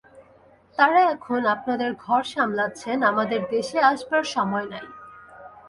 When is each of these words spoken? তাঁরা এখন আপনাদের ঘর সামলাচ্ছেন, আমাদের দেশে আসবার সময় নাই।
তাঁরা 0.77 1.01
এখন 1.11 1.41
আপনাদের 1.45 1.91
ঘর 1.95 2.21
সামলাচ্ছেন, 2.23 2.97
আমাদের 3.03 3.41
দেশে 3.49 3.79
আসবার 3.81 4.23
সময় 4.35 4.67
নাই। 4.69 4.85